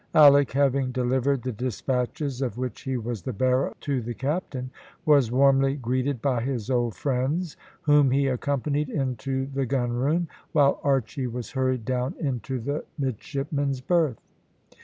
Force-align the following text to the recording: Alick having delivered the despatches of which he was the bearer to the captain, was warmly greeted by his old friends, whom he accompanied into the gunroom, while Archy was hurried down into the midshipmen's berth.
Alick 0.15 0.53
having 0.53 0.91
delivered 0.91 1.43
the 1.43 1.51
despatches 1.51 2.41
of 2.41 2.57
which 2.57 2.81
he 2.81 2.97
was 2.97 3.21
the 3.21 3.33
bearer 3.33 3.75
to 3.81 4.01
the 4.01 4.15
captain, 4.15 4.71
was 5.05 5.31
warmly 5.31 5.75
greeted 5.75 6.23
by 6.23 6.41
his 6.41 6.71
old 6.71 6.95
friends, 6.95 7.55
whom 7.83 8.09
he 8.09 8.25
accompanied 8.25 8.89
into 8.89 9.45
the 9.45 9.67
gunroom, 9.67 10.27
while 10.53 10.79
Archy 10.83 11.27
was 11.27 11.51
hurried 11.51 11.85
down 11.85 12.15
into 12.19 12.57
the 12.59 12.83
midshipmen's 12.97 13.79
berth. 13.79 14.17